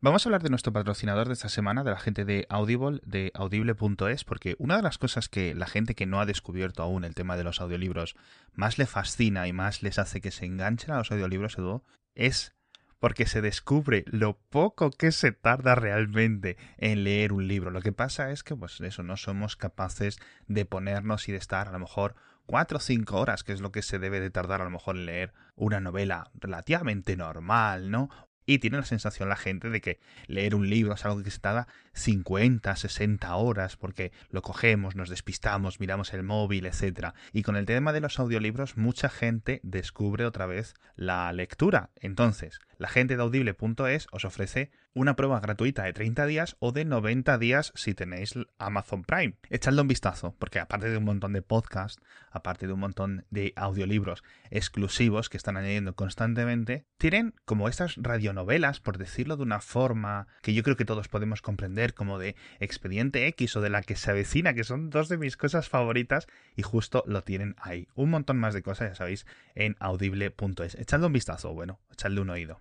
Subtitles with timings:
[0.00, 3.32] Vamos a hablar de nuestro patrocinador de esta semana, de la gente de Audible, de
[3.34, 7.16] audible.es, porque una de las cosas que la gente que no ha descubierto aún el
[7.16, 8.14] tema de los audiolibros
[8.52, 11.82] más le fascina y más les hace que se enganchen a los audiolibros, Edu,
[12.14, 12.54] es
[13.00, 17.72] porque se descubre lo poco que se tarda realmente en leer un libro.
[17.72, 21.66] Lo que pasa es que, pues eso, no somos capaces de ponernos y de estar
[21.66, 22.14] a lo mejor
[22.46, 24.96] cuatro o cinco horas, que es lo que se debe de tardar a lo mejor
[24.96, 28.10] en leer una novela relativamente normal, ¿no?
[28.48, 31.68] Y tiene la sensación la gente de que leer un libro es algo que tarda
[31.98, 37.12] 50, 60 horas porque lo cogemos, nos despistamos, miramos el móvil, etc.
[37.32, 41.90] Y con el tema de los audiolibros mucha gente descubre otra vez la lectura.
[41.96, 46.84] Entonces, la gente de audible.es os ofrece una prueba gratuita de 30 días o de
[46.84, 49.34] 90 días si tenéis Amazon Prime.
[49.50, 53.52] Echadle un vistazo, porque aparte de un montón de podcasts, aparte de un montón de
[53.56, 60.26] audiolibros exclusivos que están añadiendo constantemente, tienen como estas radionovelas, por decirlo de una forma
[60.42, 63.96] que yo creo que todos podemos comprender, como de Expediente X o de la que
[63.96, 66.26] se avecina, que son dos de mis cosas favoritas,
[66.56, 67.88] y justo lo tienen ahí.
[67.94, 70.74] Un montón más de cosas, ya sabéis, en audible.es.
[70.74, 72.60] Echadle un vistazo, bueno, echadle un oído.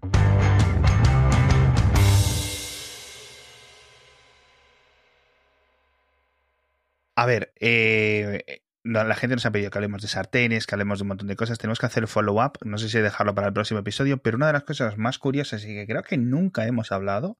[7.16, 11.04] A ver, eh, la gente nos ha pedido que hablemos de sartenes, que hablemos de
[11.04, 11.58] un montón de cosas.
[11.58, 12.58] Tenemos que hacer follow-up.
[12.64, 15.64] No sé si dejarlo para el próximo episodio, pero una de las cosas más curiosas
[15.64, 17.38] y que creo que nunca hemos hablado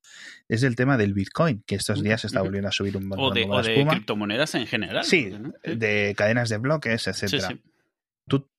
[0.48, 3.26] es el tema del Bitcoin, que estos días se está volviendo a subir un montón
[3.26, 5.04] o de, o de criptomonedas en general.
[5.04, 5.32] Sí,
[5.64, 7.58] de cadenas de bloques, etcétera.
[8.28, 8.50] Tú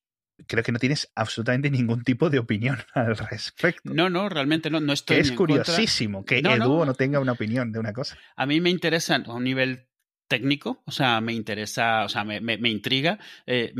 [0.46, 3.92] creo que no tienes absolutamente ningún tipo de opinión al respecto.
[3.92, 5.16] No, no, realmente no, no estoy.
[5.16, 6.94] Que es curiosísimo que no, Edu no.
[6.94, 8.16] tenga una opinión de una cosa.
[8.36, 9.87] A mí me interesa a un nivel
[10.28, 13.18] técnico, o sea, me interesa, o sea, me, me, me intriga.
[13.46, 13.72] Eh,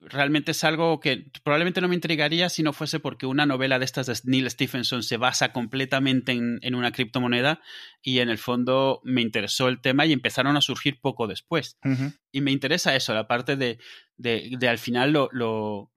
[0.00, 3.84] realmente es algo que probablemente no me intrigaría si no fuese porque una novela de
[3.84, 7.60] estas de Neil Stephenson se basa completamente en, en, una criptomoneda
[8.02, 11.78] y en el fondo me interesó el tema y empezaron a surgir poco después.
[11.84, 12.18] Uh -huh.
[12.32, 13.78] Y me interesa eso, la parte de,
[14.16, 15.91] de, de al final lo, lo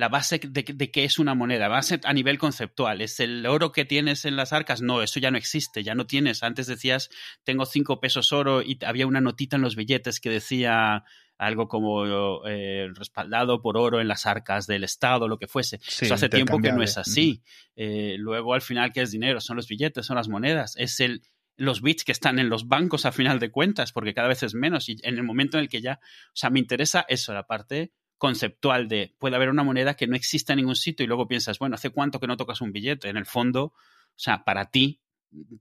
[0.00, 3.02] la base de, de qué es una moneda, base a nivel conceptual.
[3.02, 4.80] ¿Es el oro que tienes en las arcas?
[4.80, 6.42] No, eso ya no existe, ya no tienes.
[6.42, 7.10] Antes decías,
[7.44, 11.04] tengo cinco pesos oro y había una notita en los billetes que decía
[11.36, 12.06] algo como
[12.46, 15.80] eh, respaldado por oro en las arcas del Estado, lo que fuese.
[15.82, 17.42] Sí, Eso hace tiempo que no es así.
[17.76, 19.38] Eh, luego, al final, ¿qué es dinero?
[19.42, 20.76] Son los billetes, son las monedas.
[20.78, 21.20] Es el,
[21.56, 24.54] los bits que están en los bancos a final de cuentas, porque cada vez es
[24.54, 24.88] menos.
[24.88, 27.92] Y en el momento en el que ya, o sea, me interesa eso, la parte
[28.20, 31.58] conceptual de puede haber una moneda que no exista en ningún sitio y luego piensas,
[31.58, 33.08] bueno, ¿hace cuánto que no tocas un billete?
[33.08, 33.74] En el fondo, o
[34.14, 35.00] sea, para ti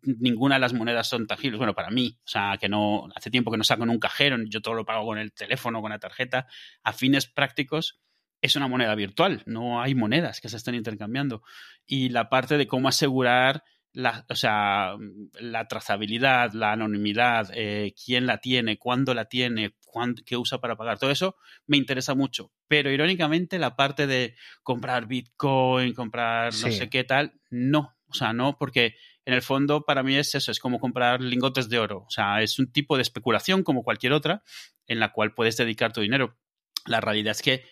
[0.01, 1.57] ninguna de las monedas son tangibles.
[1.57, 4.35] Bueno, para mí, o sea, que no hace tiempo que no saco en un cajero,
[4.49, 6.47] yo todo lo pago con el teléfono, con la tarjeta.
[6.83, 8.01] A fines prácticos
[8.41, 11.43] es una moneda virtual, no hay monedas que se estén intercambiando.
[11.85, 13.63] Y la parte de cómo asegurar
[13.93, 14.95] la, o sea,
[15.39, 20.75] la trazabilidad, la anonimidad, eh, quién la tiene, cuándo la tiene, cuándo, qué usa para
[20.75, 21.35] pagar, todo eso
[21.65, 22.51] me interesa mucho.
[22.67, 26.73] Pero irónicamente la parte de comprar Bitcoin, comprar no sí.
[26.73, 27.95] sé qué tal, no.
[28.07, 28.95] O sea, no, porque
[29.25, 32.05] en el fondo para mí es eso, es como comprar lingotes de oro.
[32.07, 34.43] O sea, es un tipo de especulación como cualquier otra
[34.87, 36.37] en la cual puedes dedicar tu dinero.
[36.85, 37.63] La realidad es que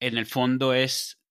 [0.00, 1.21] en el fondo es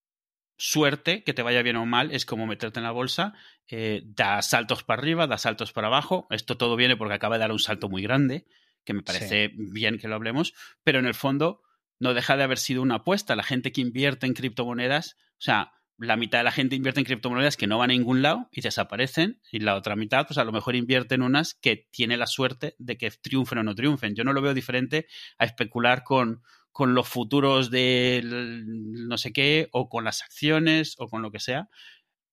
[0.62, 3.34] suerte, que te vaya bien o mal, es como meterte en la bolsa,
[3.66, 6.28] eh, da saltos para arriba, da saltos para abajo.
[6.30, 8.46] Esto todo viene porque acaba de dar un salto muy grande,
[8.84, 9.54] que me parece sí.
[9.72, 11.62] bien que lo hablemos, pero en el fondo
[11.98, 13.34] no deja de haber sido una apuesta.
[13.34, 17.06] La gente que invierte en criptomonedas, o sea, la mitad de la gente invierte en
[17.06, 20.44] criptomonedas que no van a ningún lado y desaparecen, y la otra mitad, pues a
[20.44, 24.14] lo mejor invierte en unas que tiene la suerte de que triunfen o no triunfen.
[24.14, 25.08] Yo no lo veo diferente
[25.38, 26.40] a especular con,
[26.72, 31.40] con los futuros de no sé qué, o con las acciones, o con lo que
[31.40, 31.68] sea.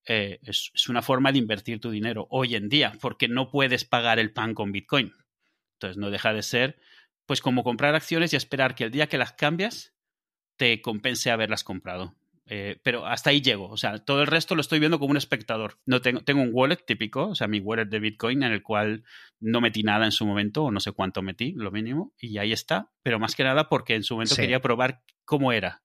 [0.05, 3.85] Eh, es, es, una forma de invertir tu dinero hoy en día, porque no puedes
[3.85, 5.13] pagar el pan con Bitcoin.
[5.73, 6.79] Entonces no deja de ser,
[7.25, 9.93] pues como comprar acciones y esperar que el día que las cambias
[10.55, 12.15] te compense haberlas comprado.
[12.51, 13.69] Eh, pero hasta ahí llego.
[13.69, 15.77] O sea, todo el resto lo estoy viendo como un espectador.
[15.85, 19.03] No tengo, tengo un wallet típico, o sea, mi wallet de Bitcoin en el cual
[19.39, 22.51] no metí nada en su momento, o no sé cuánto metí, lo mínimo, y ahí
[22.51, 22.89] está.
[23.03, 24.41] Pero más que nada porque en su momento sí.
[24.41, 25.83] quería probar cómo era,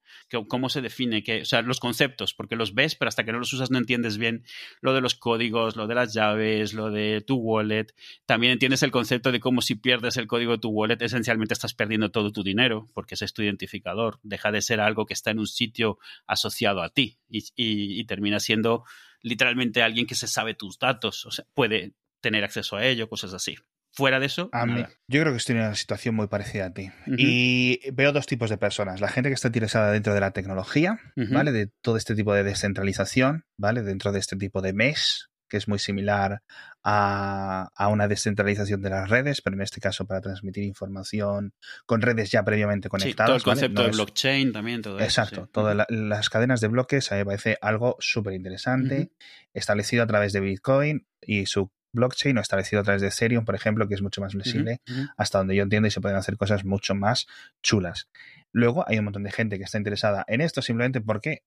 [0.48, 3.38] cómo se define, que, o sea, los conceptos, porque los ves, pero hasta que no
[3.38, 4.42] los usas no entiendes bien
[4.80, 7.88] lo de los códigos, lo de las llaves, lo de tu wallet.
[8.24, 11.74] También entiendes el concepto de cómo si pierdes el código de tu wallet, esencialmente estás
[11.74, 14.18] perdiendo todo tu dinero, porque ese es tu identificador.
[14.22, 18.04] Deja de ser algo que está en un sitio asociado a ti y, y, y
[18.06, 18.84] termina siendo
[19.20, 21.92] literalmente alguien que se sabe tus datos, o sea, puede
[22.22, 23.56] tener acceso a ello, cosas así
[23.94, 24.48] fuera de eso.
[24.52, 26.90] A mí, yo creo que estoy en una situación muy parecida a ti.
[27.06, 27.16] Uh -huh.
[27.18, 29.00] Y veo dos tipos de personas.
[29.00, 31.32] La gente que está interesada dentro de la tecnología, uh -huh.
[31.32, 31.52] ¿vale?
[31.52, 33.82] De todo este tipo de descentralización, ¿vale?
[33.82, 36.42] Dentro de este tipo de mesh, que es muy similar
[36.82, 41.54] a, una descentralización de las redes, pero en este caso para transmitir información
[41.86, 43.28] con redes ya previamente conectadas.
[43.28, 47.14] todo el concepto de blockchain también, todo Exacto, eso, todas las cadenas de bloques, a
[47.14, 49.10] mí me parece algo súper interesante,
[49.52, 53.54] establecido a través de Bitcoin y su blockchain o establecido a través de Ethereum, por
[53.54, 54.80] ejemplo, que es mucho más flexible,
[55.16, 57.26] hasta donde yo entiendo, y se pueden hacer cosas mucho más
[57.62, 58.08] chulas.
[58.52, 61.42] Luego hay un montón de gente que está interesada en esto simplemente porque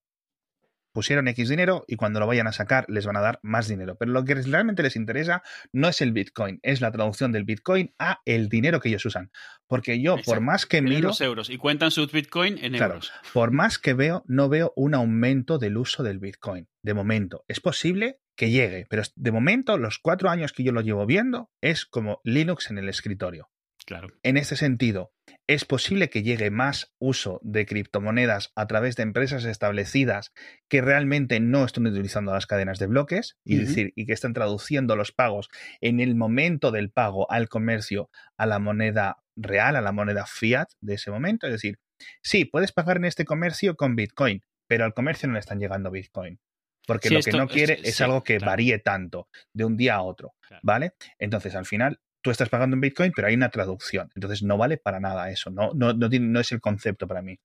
[0.98, 3.96] pusieron X dinero y cuando lo vayan a sacar les van a dar más dinero.
[3.96, 7.94] Pero lo que realmente les interesa no es el Bitcoin, es la traducción del Bitcoin
[8.00, 9.30] a el dinero que ellos usan.
[9.68, 11.06] Porque yo, por más que miro...
[11.10, 13.12] Los euros y cuentan sus Bitcoin en euros.
[13.32, 16.66] Por más que veo, no veo un aumento del uso del Bitcoin.
[16.82, 20.80] De momento, es posible que llegue, pero de momento, los cuatro años que yo lo
[20.80, 23.50] llevo viendo, es como Linux en el escritorio.
[23.88, 24.08] Claro.
[24.22, 25.14] En ese sentido,
[25.46, 30.34] es posible que llegue más uso de criptomonedas a través de empresas establecidas
[30.68, 34.94] que realmente no están utilizando las cadenas de bloques y, decir, y que están traduciendo
[34.94, 35.48] los pagos
[35.80, 40.68] en el momento del pago al comercio a la moneda real, a la moneda fiat
[40.82, 41.46] de ese momento.
[41.46, 41.78] Es decir,
[42.22, 45.90] sí, puedes pagar en este comercio con Bitcoin, pero al comercio no le están llegando
[45.90, 46.38] Bitcoin.
[46.86, 50.34] Porque lo que no quiere es, algo que varíe tanto de un día a otro,
[50.62, 50.92] ¿vale?
[51.18, 54.10] Entonces, al final, estás pagando en Bitcoin, pero hay una traducción.
[54.14, 57.38] Entonces no vale para nada eso, no, no, no, es el concepto para mí.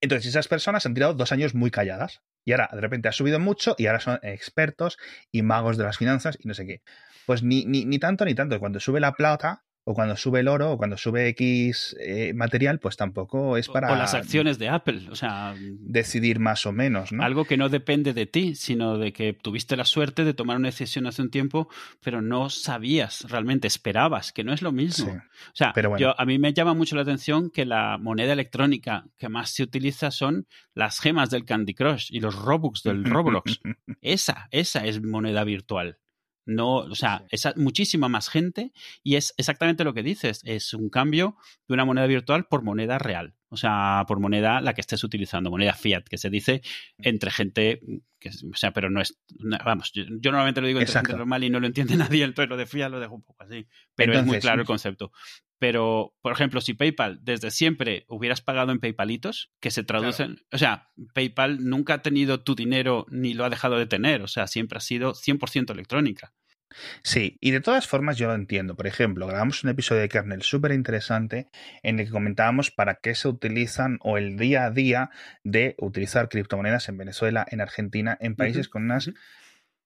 [0.00, 3.38] Entonces esas personas han tirado dos años muy calladas y ahora de repente ha subido
[3.40, 4.98] mucho y ahora son expertos
[5.32, 6.82] y magos de las finanzas y no sé qué.
[7.26, 8.58] Pues ni, ni, ni tanto ni tanto.
[8.60, 12.78] Cuando sube la plata, o cuando sube el oro o cuando sube X eh, material,
[12.78, 13.92] pues tampoco es para...
[13.92, 15.54] O las acciones de Apple, o sea...
[15.58, 17.22] Decidir más o menos, ¿no?
[17.22, 20.68] Algo que no depende de ti, sino de que tuviste la suerte de tomar una
[20.68, 21.68] decisión hace un tiempo,
[22.02, 25.12] pero no sabías realmente, esperabas, que no es lo mismo.
[25.12, 29.28] O sea, yo, a mí me llama mucho la atención que la moneda electrónica que
[29.28, 33.60] más se utiliza son las gemas del Candy Crush y los Robux del Roblox.
[34.00, 35.98] esa, esa es moneda virtual.
[36.46, 40.40] No, o sea, es muchísima más gente y es exactamente lo que dices.
[40.44, 41.36] Es un cambio
[41.68, 43.34] de una moneda virtual por moneda real.
[43.48, 46.60] O sea, por moneda la que estés utilizando, moneda fiat, que se dice
[46.98, 47.80] entre gente
[48.18, 49.20] que, o sea, pero no es,
[49.64, 52.56] vamos, yo, normalmente lo digo entre gente normal y no lo entiende nadie, pero lo
[52.56, 53.66] de fiat lo dejo un poco así.
[53.94, 55.12] Pero es muy claro el concepto.
[55.64, 60.58] Pero, por ejemplo, si PayPal desde siempre hubieras pagado en PayPalitos, que se traducen, o
[60.58, 64.46] sea, PayPal nunca ha tenido tu dinero ni lo ha dejado de tener, o sea,
[64.46, 66.34] siempre ha sido 100% electrónica.
[67.02, 68.76] Sí, y de todas formas yo lo entiendo.
[68.76, 71.48] Por ejemplo, grabamos un episodio de Kernel súper interesante
[71.82, 75.08] en el que comentábamos para qué se utilizan o el día a día
[75.44, 79.10] de utilizar criptomonedas en Venezuela, en Argentina, en países con unas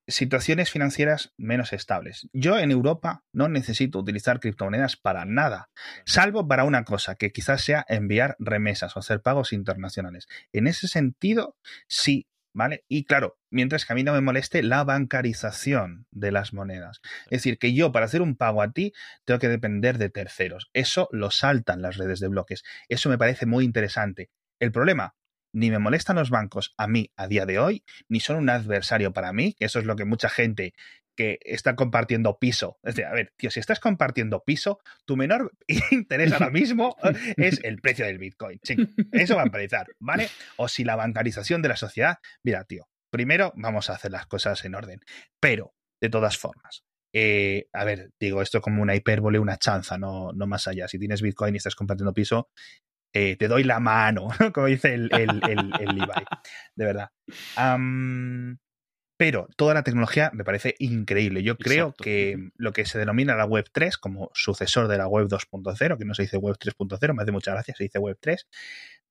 [0.08, 2.28] situaciones financieras menos estables.
[2.32, 5.70] Yo en Europa no necesito utilizar criptomonedas para nada,
[6.05, 10.26] salvo para una cosa, que quizás sea enviar remesas o hacer pagos internacionales.
[10.52, 11.56] En ese sentido,
[11.87, 12.84] sí ¿Vale?
[12.88, 17.00] Y claro, mientras que a mí no me moleste la bancarización de las monedas.
[17.26, 18.93] Es decir, que yo para hacer un pago a ti
[19.25, 20.69] tengo que depender de terceros.
[20.72, 22.64] Eso lo saltan las redes de bloques.
[22.88, 24.31] Eso me parece muy interesante.
[24.58, 25.14] El problema,
[25.58, 29.12] ni me molestan los bancos a mí a día de hoy, ni son un adversario
[29.12, 30.72] para mí, que eso es lo que mucha gente
[31.16, 32.78] que está compartiendo piso.
[32.84, 35.52] Es decir, a ver, tío, si estás compartiendo piso, tu menor
[35.90, 36.96] interés ahora mismo
[37.37, 38.60] es el precio del Bitcoin.
[38.62, 38.76] Sí,
[39.10, 40.28] eso va a empezar, ¿vale?
[40.56, 44.64] O si la bancarización de la sociedad, mira, tío, primero vamos a hacer las cosas
[44.64, 45.00] en orden.
[45.40, 50.31] Pero, de todas formas, eh, a ver, digo esto como una hipérbole, una chanza, no,
[50.32, 50.86] no más allá.
[50.86, 52.48] Si tienes Bitcoin y estás compartiendo piso,
[53.12, 56.24] eh, te doy la mano, como dice el, el, el, Levi.
[56.74, 57.10] De verdad.
[59.19, 61.43] Pero toda la tecnología me parece increíble.
[61.43, 65.27] Yo creo que lo que se denomina la Web 3 como sucesor de la Web
[65.27, 68.46] 2.0, que no se dice Web 3.0, me hace mucha gracia, se dice Web 3,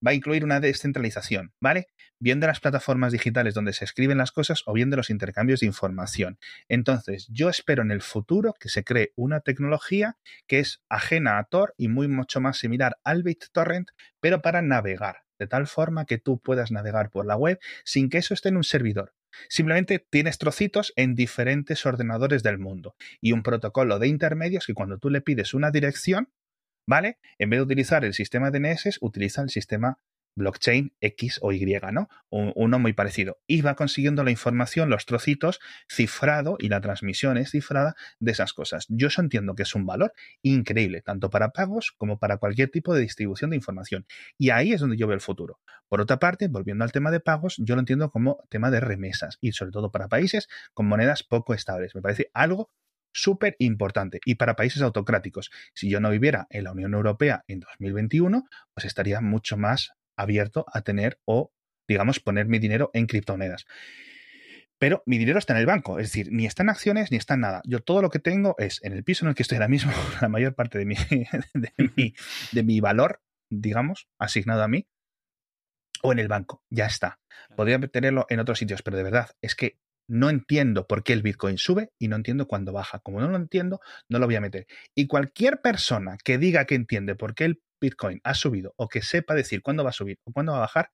[0.05, 1.87] va a incluir una descentralización, ¿vale?
[2.19, 5.59] Bien de las plataformas digitales donde se escriben las cosas o bien de los intercambios
[5.59, 6.39] de información.
[6.67, 11.43] Entonces, yo espero en el futuro que se cree una tecnología que es ajena a
[11.43, 13.89] Tor y muy mucho más similar al BitTorrent,
[14.19, 18.17] pero para navegar, de tal forma que tú puedas navegar por la web sin que
[18.17, 19.13] eso esté en un servidor.
[19.49, 24.97] Simplemente tienes trocitos en diferentes ordenadores del mundo y un protocolo de intermedios que cuando
[24.97, 26.29] tú le pides una dirección,
[26.87, 27.19] ¿vale?
[27.37, 29.99] En vez de utilizar el sistema DNS, utiliza el sistema
[30.37, 32.07] blockchain X o Y, ¿no?
[32.29, 33.39] Uno muy parecido.
[33.47, 38.53] Y va consiguiendo la información, los trocitos, cifrado y la transmisión es cifrada de esas
[38.53, 38.85] cosas.
[38.87, 40.13] Yo eso entiendo que es un valor
[40.43, 44.05] increíble, tanto para pagos como para cualquier tipo de distribución de información.
[44.37, 45.59] Y ahí es donde yo veo el futuro.
[45.89, 49.37] Por otra parte, volviendo al tema de pagos, yo lo entiendo como tema de remesas
[49.41, 51.95] y sobre todo para países con monedas poco estables.
[51.95, 52.69] Me parece algo
[53.17, 54.19] súper importante.
[54.25, 58.85] Y para países autocráticos, si yo no viviera en la Unión Europea en 2021, pues
[58.85, 61.51] estaría mucho más abierto a tener o,
[61.87, 63.65] digamos, poner mi dinero en criptomonedas.
[64.79, 67.33] pero mi dinero está en el banco, es decir, ni está en acciones ni está
[67.33, 67.61] en nada.
[67.65, 69.91] Yo todo lo que tengo es en el piso en el que estoy ahora mismo,
[70.21, 70.95] la mayor parte de mi,
[71.55, 72.13] de mi,
[72.51, 74.87] de mi valor, digamos, asignado a mí,
[76.03, 76.63] o en el banco.
[76.69, 77.19] Ya está.
[77.55, 81.21] Podría tenerlo en otros sitios, pero de verdad, es que no entiendo por qué el
[81.21, 82.99] Bitcoin sube y no entiendo cuándo baja.
[82.99, 84.67] Como no lo entiendo, no lo voy a meter.
[84.95, 89.01] Y cualquier persona que diga que entiende por qué el Bitcoin ha subido o que
[89.01, 90.91] sepa decir cuándo va a subir o cuándo va a bajar,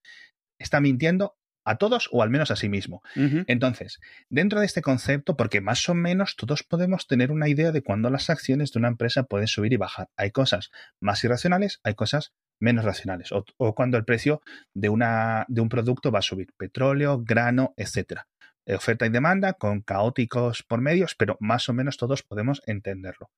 [0.60, 3.02] está mintiendo a todos o al menos a sí mismo.
[3.48, 7.82] Entonces, dentro de este concepto, porque más o menos todos podemos tener una idea de
[7.82, 10.10] cuándo las acciones de una empresa pueden subir y bajar.
[10.18, 14.42] Hay cosas más irracionales, hay cosas menos racionales, o, o cuando el precio
[14.74, 18.28] de, una, de un producto va a subir, petróleo, grano, etcétera.
[18.66, 23.30] Eh, oferta y demanda, con caóticos por medios, pero más o menos todos podemos entenderlo.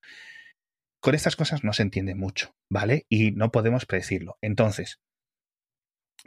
[1.01, 3.05] Con estas cosas no se entiende mucho, ¿vale?
[3.09, 4.37] Y no podemos predecirlo.
[4.41, 4.99] Entonces,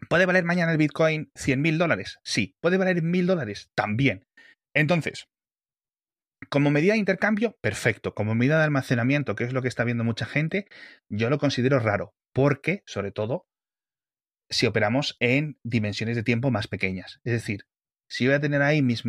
[0.08, 2.18] ¿puede valer mañana el Bitcoin 100 mil dólares?
[2.24, 2.54] Sí.
[2.60, 3.70] ¿Puede valer mil dólares?
[3.74, 4.24] También.
[4.74, 5.28] Entonces,
[6.50, 8.14] como medida de intercambio, perfecto.
[8.14, 10.66] Como medida de almacenamiento, que es lo que está viendo mucha gente,
[11.08, 13.46] yo lo considero raro, porque, sobre todo,
[14.50, 17.20] si operamos en dimensiones de tiempo más pequeñas.
[17.24, 17.66] Es decir,
[18.08, 19.04] si voy a tener ahí mis,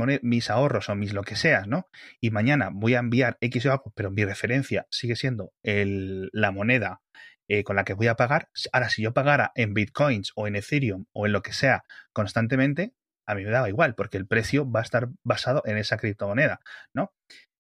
[0.50, 1.88] ahorros o mis lo que seas, ¿no?
[2.20, 6.51] Y mañana voy a enviar X o algo, pero mi referencia sigue siendo el, la
[6.51, 7.01] moneda
[7.48, 8.50] eh, con la que voy a pagar.
[8.74, 12.94] Ahora, si yo pagara en bitcoins o en Ethereum o en lo que sea constantemente,
[13.25, 16.60] a mí me daba igual, porque el precio va a estar basado en esa criptomoneda,
[16.94, 17.13] ¿no?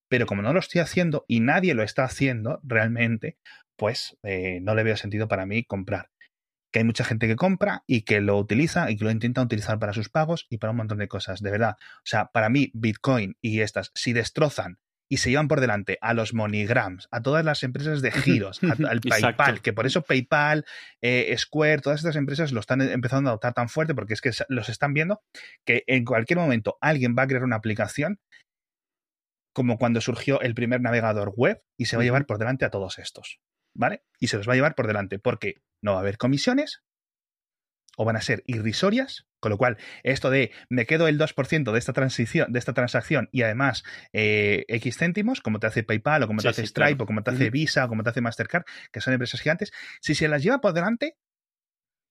[0.09, 3.37] Pero como no lo estoy haciendo y nadie lo está haciendo realmente,
[3.77, 6.09] pues eh, no le veo sentido para mí comprar
[6.71, 9.79] que hay mucha gente que compra y que lo utiliza y que lo intenta utilizar
[9.79, 11.75] para sus pagos y para un montón de cosas, de verdad.
[11.79, 14.79] O sea, para mí Bitcoin y estas, si destrozan
[15.11, 19.01] y se llevan por delante a los MoneyGrams, a todas las empresas de giros, al
[19.01, 20.65] PayPal, que por eso PayPal,
[21.01, 24.31] eh, Square, todas estas empresas lo están empezando a adoptar tan fuerte porque es que
[24.49, 25.23] los están viendo
[25.65, 28.19] que en cualquier momento alguien va a crear una aplicación
[29.51, 32.69] como cuando surgió el primer navegador web y se va a llevar por delante a
[32.69, 33.39] todos estos.
[33.73, 34.03] ¿Vale?
[34.19, 36.81] Y se los va a llevar por delante porque no va a haber comisiones
[37.97, 41.79] o van a ser irrisorias, con lo cual esto de me quedo el 2% de
[41.79, 43.83] esta transición, de esta transacción y además
[44.13, 47.31] eh, X céntimos, como te hace PayPal o como te hace Stripe o como te
[47.31, 50.61] hace Visa o como te hace Mastercard, que son empresas gigantes, si se las lleva
[50.61, 51.17] por delante,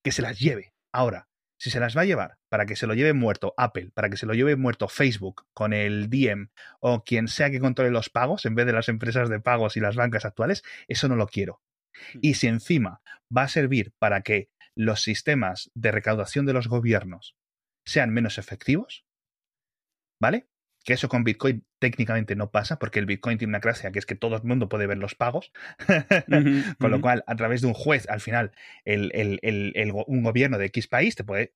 [0.04, 0.74] que se las lleve.
[0.92, 4.08] Ahora, si se las va a llevar para que se lo lleve muerto Apple, para
[4.08, 6.50] que se lo lleve muerto Facebook con el DM
[6.80, 9.80] o quien sea que controle los pagos en vez de las empresas de pagos y
[9.80, 11.60] las bancas actuales, eso no lo quiero.
[12.14, 12.18] Hmm.
[12.22, 13.02] Y si encima
[13.36, 17.36] va a servir para que los sistemas de recaudación de los gobiernos
[17.84, 19.04] sean menos efectivos,
[20.20, 20.48] ¿vale?
[20.84, 24.06] Que eso con Bitcoin técnicamente no pasa, porque el Bitcoin tiene una gracia que es
[24.06, 25.52] que todo el mundo puede ver los pagos,
[26.78, 28.52] con lo cual a través de un juez, al final,
[28.86, 31.54] un gobierno de X país te puede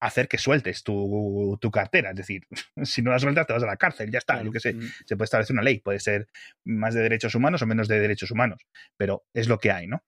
[0.00, 2.10] hacer que sueltes tu, cartera.
[2.10, 2.46] Es decir,
[2.82, 4.42] si no la sueltas, te vas a la cárcel, ya está.
[4.42, 4.74] Yo que sé,
[5.06, 6.28] se puede establecer una ley, puede ser
[6.64, 10.02] más de derechos humanos o menos de derechos humanos, pero es lo que hay, ¿no?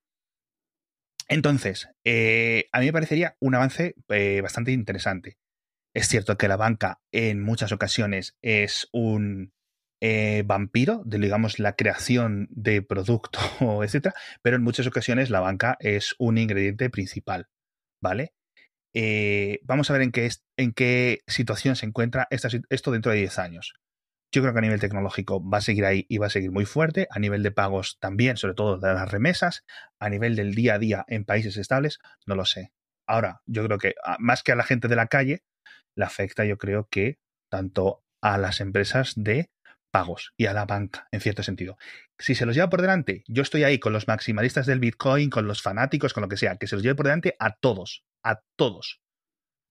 [1.28, 5.38] Entonces, eh, a mí me parecería un avance eh, bastante interesante.
[5.94, 9.52] Es cierto que la banca en muchas ocasiones es un
[10.00, 13.38] eh, vampiro de, digamos, la creación de producto,
[13.84, 17.48] etcétera, pero en muchas ocasiones la banca es un ingrediente principal,
[18.00, 18.34] ¿vale?
[18.94, 23.38] Eh, vamos a ver en qué, en qué situación se encuentra esto dentro de 10
[23.38, 23.74] años.
[24.34, 26.64] Yo creo que a nivel tecnológico va a seguir ahí y va a seguir muy
[26.64, 29.64] fuerte, a nivel de pagos también, sobre todo de las remesas,
[29.98, 32.72] a nivel del día a día en países estables, no lo sé.
[33.06, 35.42] Ahora, yo creo que ah, más que a la gente de la calle,
[35.96, 37.18] le afecta yo creo que
[37.50, 39.50] tanto a las empresas de
[39.92, 41.76] pagos y a la banca, en cierto sentido.
[42.18, 45.46] Si se los lleva por delante, yo estoy ahí con los maximalistas del Bitcoin, con
[45.46, 48.40] los fanáticos, con lo que sea, que se los lleve por delante a todos, a
[48.56, 49.00] todos.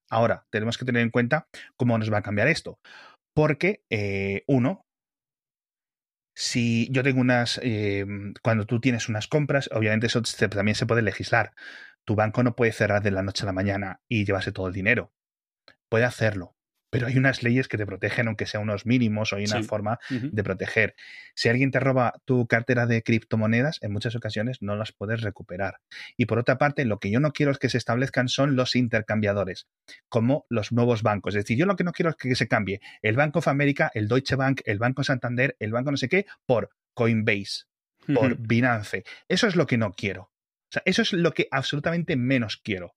[0.10, 1.48] Ahora, tenemos que tener en cuenta
[1.78, 2.80] cómo nos va a cambiar esto.
[3.34, 4.86] Porque, eh, uno,
[6.36, 8.06] si yo tengo unas, eh,
[8.44, 11.54] cuando tú tienes unas compras, obviamente eso también se puede legislar.
[12.06, 14.74] Tu banco no puede cerrar de la noche a la mañana y llevarse todo el
[14.74, 15.14] dinero.
[15.92, 16.56] Puede hacerlo,
[16.90, 20.00] pero hay unas leyes que te protegen, aunque sea unos mínimos, o hay una forma
[20.10, 20.96] de proteger.
[21.36, 25.80] Si alguien te roba tu cartera de criptomonedas, en muchas ocasiones no las puedes recuperar.
[26.16, 28.78] Y por otra parte, lo que yo no quiero es que se establezcan son los
[28.78, 29.68] intercambiadores,
[30.08, 31.36] como los nuevos bancos.
[31.36, 33.92] Es decir, yo lo que no quiero es que se cambie el Bank of America,
[33.94, 37.66] el Deutsche Bank, el Banco Santander, el banco no sé qué, por Coinbase,
[38.16, 39.04] por Binance.
[39.28, 40.24] Eso es lo que no quiero.
[40.24, 42.96] O sea, eso es lo que absolutamente menos quiero.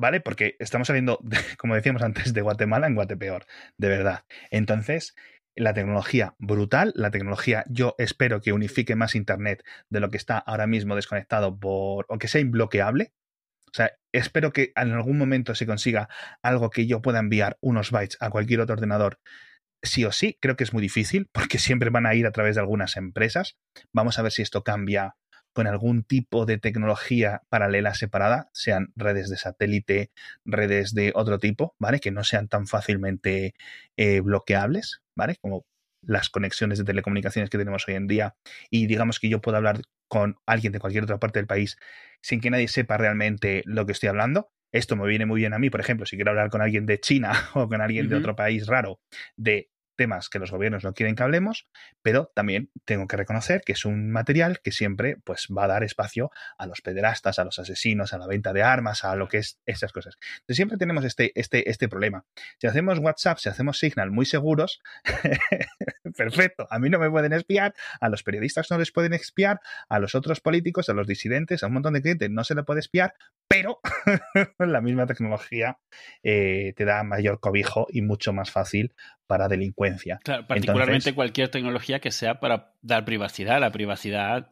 [0.00, 0.20] ¿Vale?
[0.20, 1.20] Porque estamos saliendo,
[1.58, 4.24] como decíamos antes, de Guatemala en Guatepeor, de verdad.
[4.50, 5.14] Entonces,
[5.54, 10.38] la tecnología brutal, la tecnología yo espero que unifique más Internet de lo que está
[10.38, 13.12] ahora mismo desconectado por, o que sea imbloqueable.
[13.66, 16.08] O sea, espero que en algún momento se consiga
[16.42, 19.20] algo que yo pueda enviar unos bytes a cualquier otro ordenador.
[19.82, 22.56] Sí o sí, creo que es muy difícil porque siempre van a ir a través
[22.56, 23.58] de algunas empresas.
[23.92, 25.16] Vamos a ver si esto cambia
[25.52, 30.10] con algún tipo de tecnología paralela separada, sean redes de satélite,
[30.44, 32.00] redes de otro tipo, ¿vale?
[32.00, 33.54] Que no sean tan fácilmente
[33.96, 35.36] eh, bloqueables, ¿vale?
[35.40, 35.64] Como
[36.02, 38.36] las conexiones de telecomunicaciones que tenemos hoy en día
[38.70, 41.76] y digamos que yo puedo hablar con alguien de cualquier otra parte del país
[42.22, 44.50] sin que nadie sepa realmente lo que estoy hablando.
[44.72, 47.00] Esto me viene muy bien a mí, por ejemplo, si quiero hablar con alguien de
[47.00, 49.00] China o con alguien de otro país raro
[49.36, 49.69] de
[50.00, 51.68] temas que los gobiernos no quieren que hablemos,
[52.00, 55.84] pero también tengo que reconocer que es un material que siempre pues, va a dar
[55.84, 59.36] espacio a los pederastas, a los asesinos, a la venta de armas, a lo que
[59.36, 60.16] es esas cosas.
[60.36, 62.24] Entonces siempre tenemos este, este, este problema.
[62.58, 64.80] Si hacemos WhatsApp, si hacemos Signal muy seguros,
[66.16, 69.98] perfecto, a mí no me pueden espiar, a los periodistas no les pueden espiar, a
[69.98, 72.80] los otros políticos, a los disidentes, a un montón de clientes no se le puede
[72.80, 73.12] espiar,
[73.48, 73.80] pero
[74.58, 75.78] la misma tecnología
[76.22, 78.94] eh, te da mayor cobijo y mucho más fácil
[79.26, 80.18] para delincuencia.
[80.24, 83.60] Claro, particularmente cualquier tecnología que sea para dar privacidad.
[83.60, 84.48] La privacidad,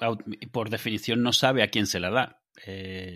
[0.52, 2.40] por definición, no sabe a quién se la da.
[2.66, 3.14] Eh...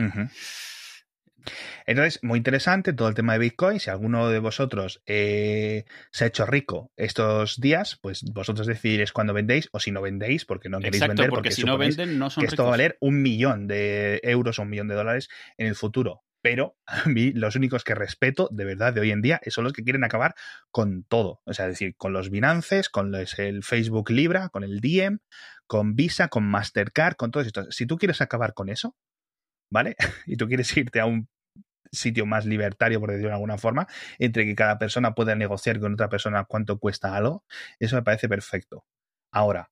[1.86, 3.80] Entonces, muy interesante todo el tema de Bitcoin.
[3.80, 9.32] Si alguno de vosotros eh, se ha hecho rico estos días, pues vosotros decidiréis cuándo
[9.34, 11.30] vendéis o si no vendéis porque no queréis vender.
[11.30, 14.58] Porque, si no venden, no son que esto va a valer un millón de euros
[14.58, 18.48] o un millón de dólares en el futuro pero a mí los únicos que respeto
[18.52, 20.34] de verdad de hoy en día son los que quieren acabar
[20.70, 21.40] con todo.
[21.46, 25.20] O sea, es decir, con los Binances, con el Facebook Libra, con el Diem,
[25.66, 27.70] con Visa, con Mastercard, con todo esto.
[27.70, 28.96] Si tú quieres acabar con eso,
[29.72, 29.96] ¿vale?
[30.26, 31.28] y tú quieres irte a un
[31.90, 33.86] sitio más libertario, por decirlo de alguna forma,
[34.18, 37.44] entre que cada persona pueda negociar con otra persona cuánto cuesta algo,
[37.78, 38.86] eso me parece perfecto.
[39.32, 39.70] Ahora,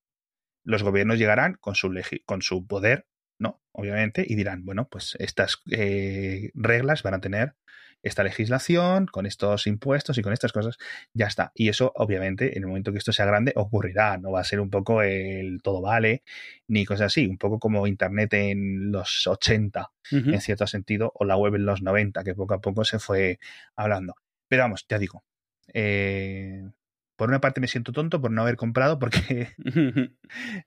[0.65, 1.95] los gobiernos llegarán con su,
[2.27, 3.07] con su poder
[3.41, 3.63] ¿no?
[3.73, 7.57] Obviamente, y dirán, bueno, pues estas eh, reglas van a tener
[8.03, 10.79] esta legislación, con estos impuestos y con estas cosas,
[11.13, 11.53] ya está.
[11.55, 14.19] Y eso, obviamente, en el momento que esto sea grande, ocurrirá.
[14.19, 16.23] No va a ser un poco el todo vale,
[16.69, 17.27] ni cosas así.
[17.27, 21.83] Un poco como Internet en los 80, en cierto sentido, o la web en los
[21.83, 23.39] 90, que poco a poco se fue
[23.77, 24.15] hablando.
[24.49, 25.25] Pero vamos, ya digo.
[25.73, 26.69] Eh,
[27.17, 29.49] por una parte me siento tonto por no haber comprado, porque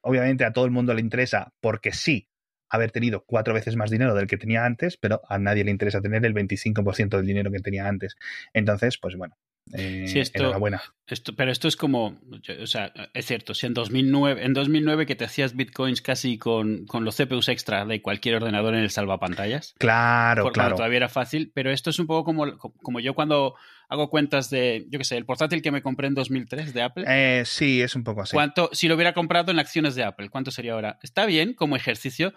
[0.02, 2.30] obviamente a todo el mundo le interesa, porque sí,
[2.76, 6.02] haber tenido cuatro veces más dinero del que tenía antes, pero a nadie le interesa
[6.02, 8.16] tener el 25% del dinero que tenía antes.
[8.54, 9.36] Entonces, pues bueno,
[9.72, 10.82] eh, sí, esto, enhorabuena.
[11.08, 12.20] Esto, pero esto es como,
[12.62, 16.86] o sea, es cierto, si en 2009, en 2009 que te hacías bitcoins casi con,
[16.86, 19.76] con los CPUs extra de cualquier ordenador en el salvapantallas.
[19.78, 20.76] Claro, claro.
[20.76, 23.56] Todavía era fácil, pero esto es un poco como, como yo cuando
[23.90, 27.06] hago cuentas de, yo qué sé, el portátil que me compré en 2003 de Apple.
[27.08, 28.34] Eh, sí, es un poco así.
[28.34, 31.00] ¿Cuánto, si lo hubiera comprado en acciones de Apple, cuánto sería ahora?
[31.04, 32.34] Está bien como ejercicio,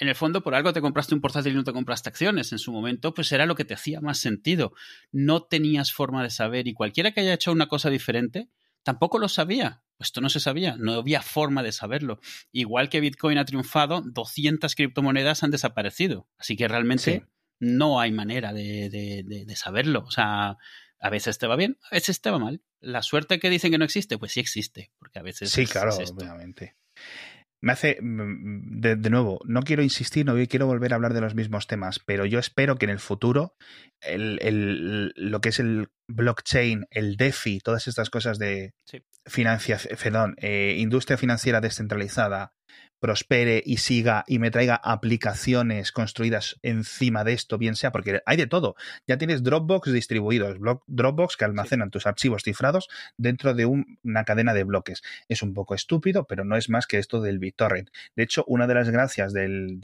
[0.00, 2.58] en el fondo por algo te compraste un portátil y no te compraste acciones en
[2.58, 4.72] su momento, pues era lo que te hacía más sentido.
[5.12, 8.48] No tenías forma de saber y cualquiera que haya hecho una cosa diferente
[8.82, 9.82] tampoco lo sabía.
[9.98, 12.18] Esto no se sabía, no había forma de saberlo.
[12.50, 16.26] Igual que Bitcoin ha triunfado, 200 criptomonedas han desaparecido.
[16.38, 17.26] Así que realmente
[17.58, 20.04] no hay manera de, saberlo.
[20.06, 20.56] O sea,
[20.98, 22.62] a veces te va bien, a veces te va mal.
[22.80, 25.50] La suerte que dicen que no existe, pues sí existe, porque a veces...
[25.50, 26.76] Sí, claro, obviamente
[27.62, 31.34] me hace, mm, de, nuevo, no quiero insistir, no quiero volver a hablar de los
[31.34, 33.54] mismos temas, pero yo espero que en el futuro
[34.00, 38.72] el, lo que es el blockchain, el DeFi, todas estas cosas de
[39.26, 42.52] financiación, perdón, eh, industria financiera descentralizada,
[43.00, 48.36] prospere y siga y me traiga aplicaciones construidas encima de esto, bien sea, porque hay
[48.36, 48.76] de todo.
[49.06, 54.64] Ya tienes Dropbox distribuidos, Dropbox que almacenan tus archivos cifrados dentro de una cadena de
[54.64, 55.02] bloques.
[55.28, 57.90] Es un poco estúpido, pero no es más que esto del BitTorrent.
[58.14, 59.80] De hecho, una de las gracias del,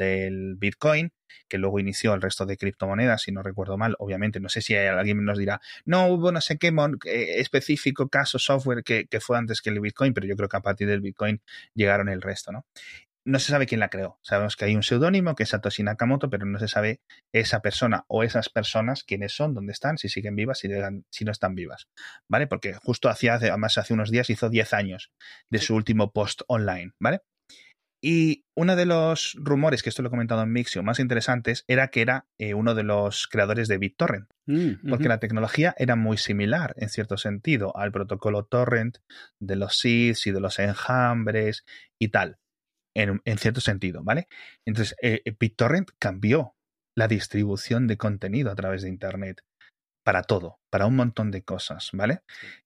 [0.58, 1.12] Bitcoin
[1.48, 4.74] que luego inició el resto de criptomonedas, si no recuerdo mal, obviamente, no sé si
[4.74, 6.68] alguien nos dirá, no hubo no sé qué
[7.04, 10.56] eh, específico caso software que, que, fue antes que el Bitcoin, pero yo creo que
[10.56, 11.40] a partir del Bitcoin
[11.74, 12.64] llegaron el resto, ¿no?
[13.26, 14.18] No se sabe quién la creó.
[14.22, 17.00] Sabemos que hay un seudónimo que es Satoshi Nakamoto, pero no se sabe
[17.32, 20.68] esa persona o esas personas quiénes son, dónde están, si siguen vivas, si,
[21.10, 21.88] si no están vivas.
[22.28, 22.46] ¿Vale?
[22.46, 25.10] Porque justo hacía, además hace unos días hizo 10 años
[25.50, 27.22] de su último post online, ¿vale?
[28.00, 31.88] Y uno de los rumores, que esto lo he comentado en Mixio, más interesantes, era
[31.88, 34.28] que era eh, uno de los creadores de BitTorrent.
[34.46, 38.98] Mm, porque la tecnología era muy similar, en cierto sentido, al protocolo torrent
[39.40, 41.64] de los seeds y de los enjambres
[41.98, 42.38] y tal
[42.96, 44.28] en, cierto sentido, ¿vale?
[44.64, 46.54] Entonces, eh, eh, BitTorrent cambió
[46.96, 49.42] la distribución de contenido a través de Internet
[50.04, 52.20] para todo, para un montón de cosas, ¿vale?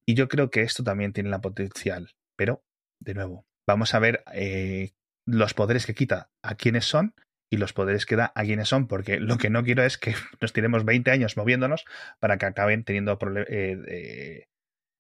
[0.07, 2.63] Y yo creo que esto también tiene la potencial, pero,
[3.01, 4.93] de nuevo, vamos a ver eh,
[5.27, 7.15] los poderes que quita a quiénes son
[7.53, 10.15] y los poderes que da a quienes son, porque lo que no quiero es que
[10.41, 11.85] nos tiremos 20 años moviéndonos
[12.21, 14.47] para que acaben teniendo eh,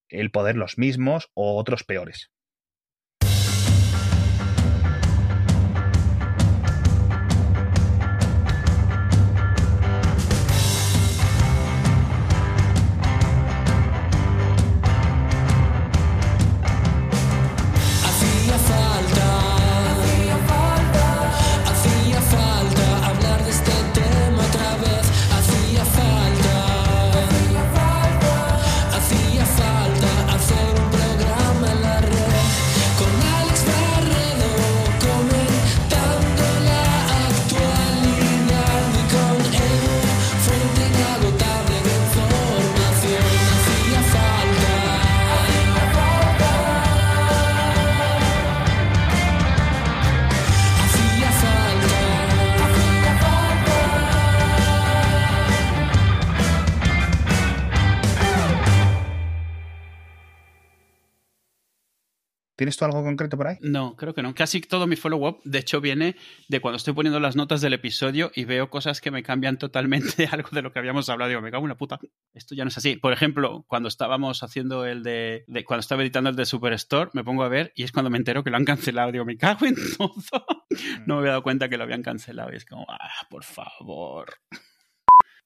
[0.08, 2.32] el poder los mismos o otros peores.
[62.60, 63.56] ¿Tienes tú algo concreto por ahí?
[63.62, 64.34] No, creo que no.
[64.34, 68.30] Casi todo mi follow-up, de hecho, viene de cuando estoy poniendo las notas del episodio
[68.34, 71.30] y veo cosas que me cambian totalmente algo de lo que habíamos hablado.
[71.30, 71.98] Digo, me cago en una puta.
[72.34, 72.96] Esto ya no es así.
[72.96, 77.44] Por ejemplo, cuando estábamos haciendo el de, cuando estaba editando el de Superstore, me pongo
[77.44, 79.10] a ver y es cuando me entero que lo han cancelado.
[79.10, 80.44] Digo, me cago en todo.
[80.68, 81.06] Mm.
[81.06, 84.34] No me había dado cuenta que lo habían cancelado y es como, ah, por favor.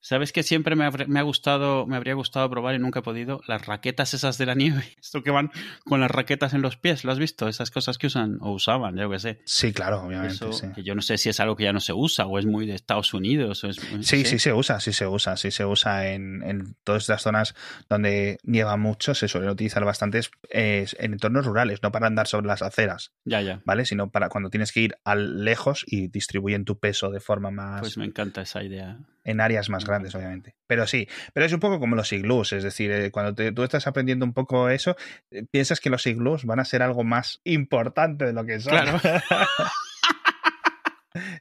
[0.05, 3.41] ¿Sabes que siempre me, ha gustado, me habría gustado probar y nunca he podido?
[3.49, 4.85] Las raquetas esas de la nieve.
[5.01, 5.51] Esto que van
[5.87, 7.49] con las raquetas en los pies, ¿lo has visto?
[7.49, 9.41] Esas cosas que usan o usaban, yo que sé.
[9.47, 10.45] Sí, claro, obviamente.
[10.75, 12.67] Que yo no sé si es algo que ya no se usa o es muy
[12.67, 13.67] de Estados Unidos.
[14.03, 17.55] sí, sí se usa, sí se usa, sí se usa en, en todas estas zonas
[17.89, 22.61] donde nieva mucho, se suele utilizar bastantes en entornos rurales, no para andar sobre las
[22.61, 23.13] aceras.
[23.25, 23.63] Ya, ya.
[23.65, 23.87] ¿Vale?
[23.87, 27.81] Sino para cuando tienes que ir al lejos y distribuyen tu peso de forma más.
[27.81, 30.55] Pues me encanta esa idea en áreas más grandes, obviamente.
[30.67, 33.87] Pero sí, pero es un poco como los iglús, es decir, eh, cuando tú estás
[33.87, 34.97] aprendiendo un poco eso,
[35.31, 38.73] eh, piensas que los iglús van a ser algo más importante de lo que son.
[38.73, 39.01] Claro.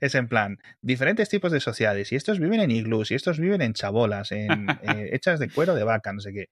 [0.01, 3.61] es en plan, diferentes tipos de sociedades, y estos viven en iglús, y estos viven
[3.61, 6.49] en chabolas, en, eh, hechas de cuero de vaca, no sé qué.